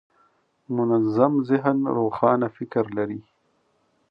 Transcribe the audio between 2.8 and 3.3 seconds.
لري.